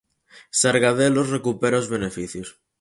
Sargadelos 0.61 1.27
recupera 1.35 1.81
os 1.81 1.91
beneficios. 1.95 2.47